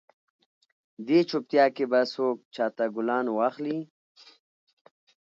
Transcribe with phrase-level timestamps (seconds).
[1.07, 3.77] دې چوپیتا کې به څوک چاته ګلان واخلي؟